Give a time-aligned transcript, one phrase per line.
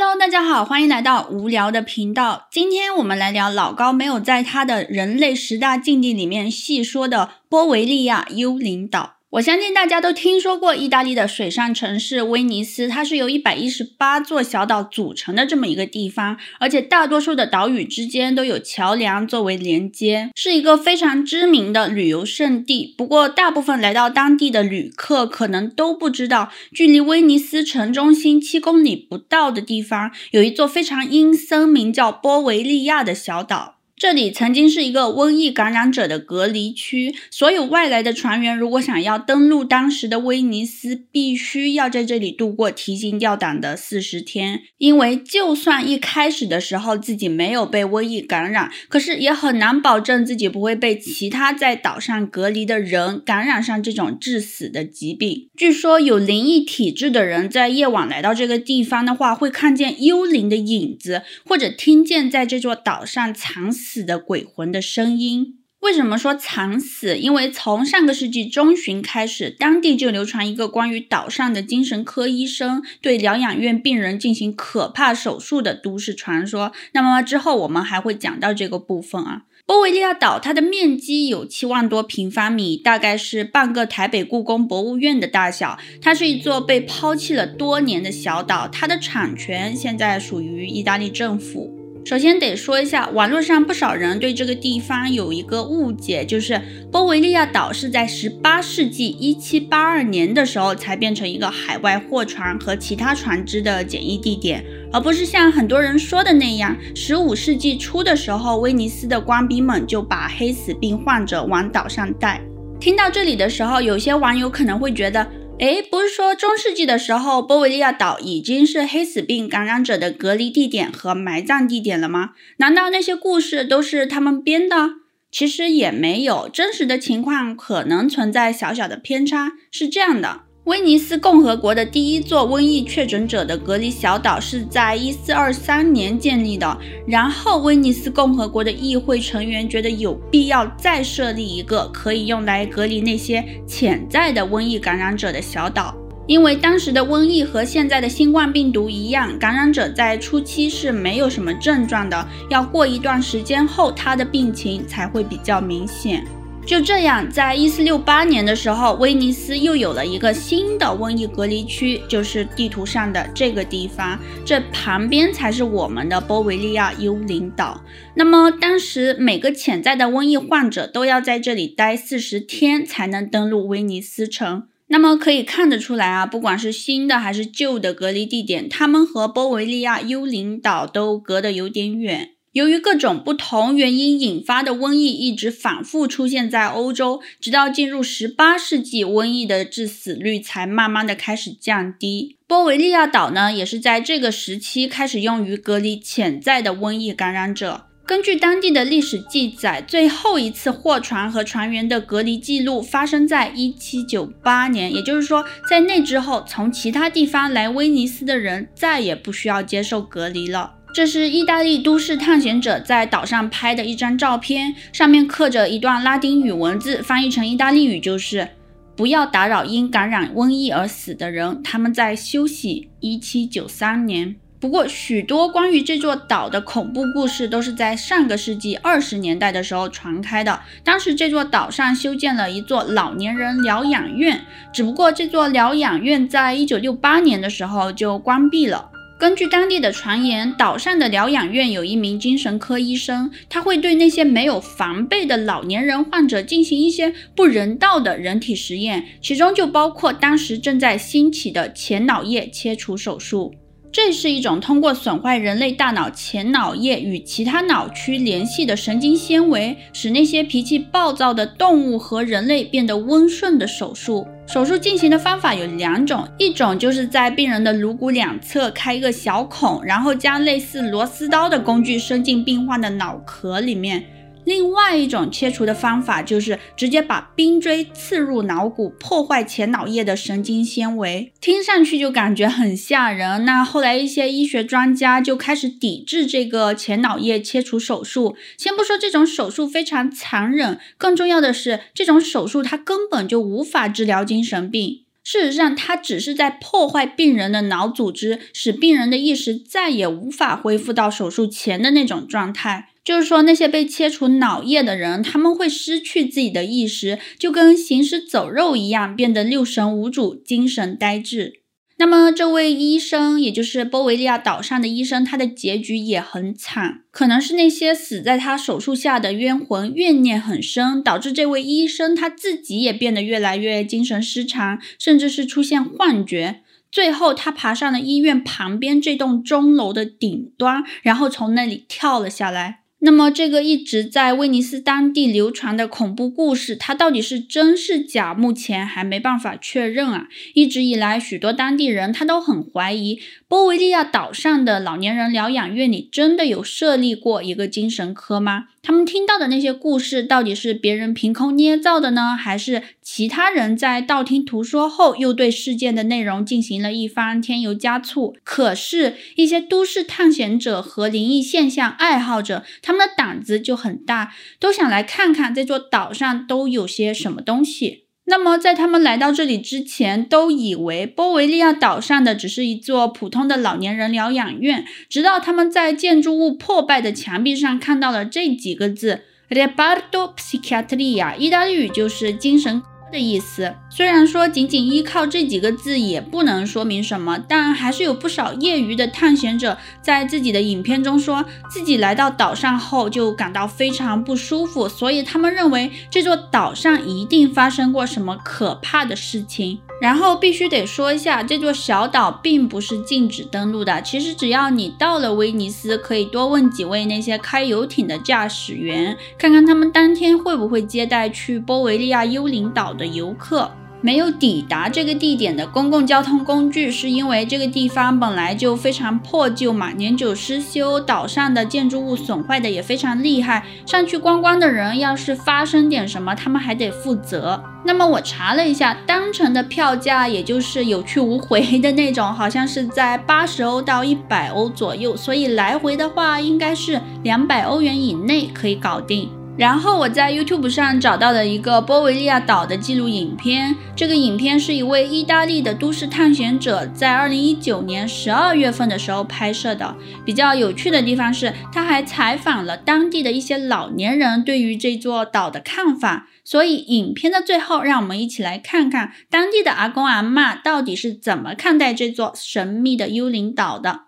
[0.00, 2.46] Hello，大家好，欢迎来到无聊的频道。
[2.52, 9.14] 今天我们来聊老高没有在他的人类十大禁地里面细说的波维利亚幽灵岛。
[9.32, 22.94] 我相信大家都听说过意大利的水上城市威尼斯，它是由一百一十八座小岛组成的这么一个地方，而且大多数的岛屿之间都有桥梁作为连接，是一个非常知名的旅游胜地。
[22.96, 33.74] 不过，大部分来到当地的旅客可能都不知道，距离威尼斯城中心七公里不到的地方，有一座非常阴森、名叫波维利亚的小岛。
[33.98, 44.62] 这里曾经是一个瘟疫感染者的隔离区，所有外来的船员如果想要登陆当时的威尼斯，必须要在这里度过提心吊胆的四十天。
[44.78, 55.48] 因为就算一开始的时候自己没有被瘟疫感染，可是也很难保证自己不会被其他在岛上隔离的人感染上这种致死的疾病。
[55.56, 65.54] 据说有灵异体质的人在夜晚来到这个地方的话，会看见幽灵的影子，或者听见在这座岛上藏死死的鬼魂的声音。
[65.80, 67.16] 为什么说藏死？
[67.16, 76.72] 因为从上个世纪中旬开始，当地就流传一个关于岛上的精神科医生对疗养院病人进行可怕手术的都市传说。
[76.92, 79.44] 那么之后我们还会讲到这个部分啊。
[79.64, 85.78] 波维利亚岛它的面积有七万多平方米，大概是半个台北故宫博物院的大小。
[86.02, 91.77] 它是一座被抛弃了多年的小岛，它的产权现在属于意大利政府。
[92.08, 96.58] 首先得说一下，网络上不少人对这个地方有一个误解，就是
[96.90, 112.40] 波维利亚岛是在十八世纪一七八二年的时候才变成一个海外货船和其他船只的检疫地点，而不是像很多人说的那样，十五世纪初的时候，威尼斯的官兵们就把黑死病患者往岛上带。
[112.80, 115.26] 听到这里的时候，有些网友可能会觉得。
[115.60, 122.30] 哎，不是说中世纪的时候，波维利亚岛已经是黑死病感染者的隔离地点和埋葬地点了吗？
[122.58, 124.90] 难道那些故事都是他们编的？
[125.32, 129.54] 其实也没有，真实的情况可能存在小小的偏差。
[129.72, 130.42] 是这样的。
[130.68, 145.96] 威尼斯共和国的第一座瘟疫确诊者的隔离小岛是在一四二三年建立的，然后威尼斯共和国的议会成员觉得有必要再设立一个可以用来隔离那些潜在的瘟疫感染者的小岛，
[146.26, 156.22] 因为当时的瘟疫和现在的新冠病毒一样，感染者在初期是没有什么症状的，要过一段时间后，他的病情才会比较明显。
[156.68, 164.20] 就这样，在一四六八年的时候，威尼斯又有了一个新的瘟疫隔离区，就是地图上的这个地方。
[164.44, 167.82] 这旁边才是我们的波维利亚幽灵岛。
[168.16, 174.64] 那么当时每个潜在的瘟疫患者都要在这里待四十天才能登陆威尼斯城。
[174.88, 182.32] 那么可以看得出来啊，不管是新的还是旧的隔离地点，他们和波维利亚幽灵岛都隔得有点远。
[182.52, 192.36] 由于各种不同原因引发的瘟疫一直反复出现在欧洲，直到进入十八世纪，瘟疫的致死率才慢慢的开始降低。
[192.46, 197.84] 波维利亚岛呢，也是在这个时期开始用于隔离潜在的瘟疫感染者。
[198.06, 210.76] 根据当地的历史记载，最后一次货船和船员的隔离记录发生在一七九八年，也就是说，在那之后，从其他地方来威尼斯的人再也不需要接受隔离了。
[210.92, 218.48] 这是意大利都市探险者在岛上拍的一张照片，上面刻着一段拉丁语文字，翻译成意大利语就是
[218.96, 224.34] “不要打扰因感染瘟疫而死的人，他们在休息。”一七九三年。
[224.58, 230.58] 不过，许多关于这座岛的恐怖故事都是在上个世纪二十年代的时候传开的。
[230.82, 234.40] 当时这座岛上修建了一座老年人疗养院，
[234.72, 238.90] 只不过这座疗养院在一九六八年的时候就关闭了。
[239.18, 253.56] 根据当地的传言，岛上的疗养院有一名精神科医生，他会对那些没有防备的老年人患者进行一些不人道的人体实验，其中就包括当时正在兴起的前脑叶切除手术。
[253.90, 264.26] 这是一种通过损坏人类大脑前脑叶与其他脑区联系的神经纤维，使那些脾气暴躁的动物和人类变得温顺的手术。
[264.46, 274.04] 手术进行的方法有两种，一种就是在病人的颅骨两侧开一个小孔，然后将类似螺丝刀的工具伸进病患的脑壳里面。
[274.48, 283.44] 另外一种切除的方法就是直接把冰锥刺入脑骨，破坏前脑叶的神经纤维，听上去就感觉很吓人。
[283.44, 288.36] 那后来一些医学专家就开始抵制这个前脑叶切除手术。
[288.56, 295.02] 先不说这种手术非常残忍，更重要的是这种手术它根本就无法治疗精神病。
[295.30, 302.88] 事实上，它只是在破坏病人的脑组织，使病人的意识再也无法恢复到手术前的那种状态。
[303.04, 311.60] 就是说，那些被切除脑叶的人，他们会失去自己的意识，就跟行尸走肉一样，变得六神无主、精神呆滞。
[312.00, 317.02] 那么，这位医生，也就是波维利亚岛上的医生，他的结局也很惨。
[317.10, 326.62] 可能是那些死在他手术下的冤魂怨念很深，导致这位医生他自己也变得越来越精神失常，甚至是出现幻觉。
[326.92, 332.77] 最后，他爬上了医院旁边这栋钟楼的顶端，然后从那里跳了下来。
[333.00, 338.34] 那么，这个一直在威尼斯当地流传的恐怖故事，它到底是真是假？
[338.34, 340.28] 目前还没办法确认啊！
[340.52, 348.64] 一直以来，许多当地人他都很怀疑，波维利亚岛上的老年人疗养院里真的有设立过一个精神科吗？
[348.88, 352.34] 他们听到的那些故事，到底是别人凭空捏造的呢？
[352.34, 358.34] 还是其他人在道听途说后，又对事件的内容进行了一番添油加醋？
[358.42, 368.07] 可是，一些都市探险者和灵异现象爱好者，他们的胆子就很大，都想来看看这座岛上都有些什么东西。
[368.28, 374.84] 那么，在他们来到这里之前，都以为波维利亚岛上的只是一座普通的老年人疗养院。
[375.08, 383.74] 直到他们在建筑物破败的墙壁上看到了这几个字 r e b a r d o Psichiatria，意大利语就是精神的意思。
[383.90, 399.80] 虽然说仅仅依靠这几个字也不能说明什么，但还是有不少业余的探险者在自己的影片中说自己来到岛上后就感到非常不舒服，所以他们认为这座岛上一定发生过什么可怕的事情。
[400.00, 404.00] 然后必须得说一下，这座小岛并不是禁止登陆的。
[404.02, 413.70] 其实只要你到了威尼斯，可以多问几位那些开游艇的驾驶员，看看他们当天会不会接待去波维利亚幽灵岛的游客。
[414.00, 423.64] 没有抵达这个地点的公共交通工具，是因为这个地方本来就非常破旧嘛，年久失修，岛上的建筑物损坏的也非常厉害。
[423.86, 427.62] 上去观光的人要是发生点什么，他们还得负责。
[427.84, 439.30] 那么我查了一下，单程的票价也就是有去无回的那种，好像是在八十欧到一百欧左右，所以来回的话应该是两百欧元以内可以搞定。
[439.58, 443.74] 然后我在 YouTube 上找到了一个波维利亚岛的纪录影片。
[443.96, 449.96] 这个影片是一位意大利的都市探险者在2019年12月份的时候拍摄的。
[450.24, 456.28] 比较有趣的地方是，他还采访了当地的一些老年人对于这座岛的看法。
[456.44, 464.02] 所以影片的最后，让我们一起来看看当地的阿公阿嬷到底是怎么看待这座神秘的幽灵岛的。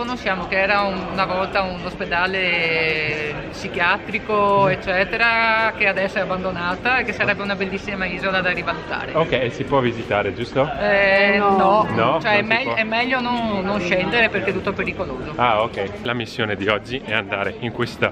[0.00, 0.46] Conosciamo?
[0.48, 7.42] Che era una volta un ospedale psichiatrico, eccetera, che adesso è abbandonata e che sarebbe
[7.42, 9.12] una bellissima isola da rivalutare.
[9.12, 10.66] Ok, si può visitare, giusto?
[10.80, 15.34] Eh, no, no, cioè è, me- è, meglio non, non scendere perché è tutto pericoloso.
[15.36, 15.90] Ah, ok.
[16.04, 18.10] La missione di oggi è andare in questa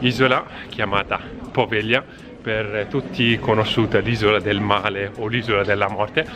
[0.00, 1.18] isola chiamata
[1.50, 2.04] Poveglia
[2.40, 6.26] per tutti conosciuta l'isola del male o l'isola della morte.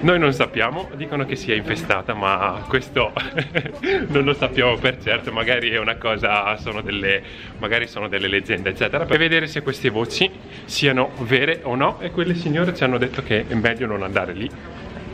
[0.00, 3.12] Noi non sappiamo, dicono che sia infestata, ma questo
[4.08, 7.22] non lo sappiamo per certo, magari è una cosa, sono delle,
[7.58, 10.30] magari sono delle leggende, eccetera, per vedere se queste voci
[10.64, 11.98] siano vere o no.
[12.00, 14.50] E quelle signore ci hanno detto che è meglio non andare lì,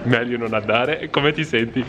[0.05, 1.09] meglio non andare.
[1.11, 1.85] Come ti senti?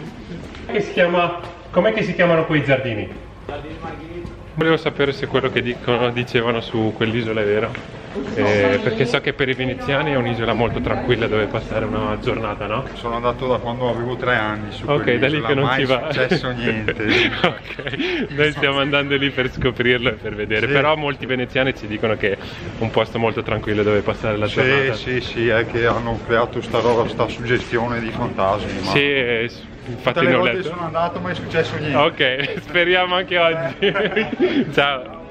[0.67, 1.39] Che si chiama,
[1.71, 3.09] com'è che si chiamano quei giardini?
[3.47, 4.29] Giardini Margherita.
[4.55, 7.92] Volevo sapere se quello che dicono, dicevano su quell'isola è vero
[8.35, 12.67] eh, perché so che per i veneziani è un'isola molto tranquilla dove passare una giornata,
[12.67, 12.85] no?
[12.93, 15.99] Sono andato da quando avevo tre anni su Ok, da lì che non ci va.
[15.99, 16.93] Non è successo niente.
[17.41, 20.73] ok, noi stiamo andando lì per scoprirlo e per vedere, sì.
[20.73, 22.37] però molti veneziani ci dicono che è
[22.79, 24.93] un posto molto tranquillo dove passare la sì, giornata.
[24.93, 28.73] Sì, sì, è che hanno creato sta, sta suggestione di fantasmi.
[28.83, 28.91] Ma...
[28.91, 29.49] Sì, eh,
[29.87, 30.67] infatti Tutte le volte letto.
[30.67, 31.97] sono andato ma è successo niente.
[31.97, 34.69] Ok, speriamo anche oggi.
[34.71, 35.21] Ciao.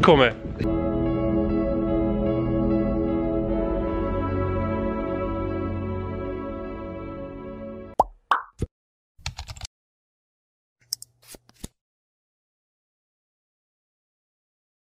[0.00, 0.89] Come?